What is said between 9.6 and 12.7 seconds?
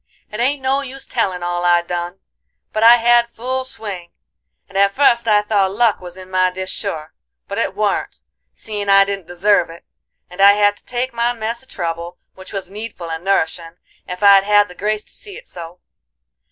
it, and I had to take my mess of trouble, which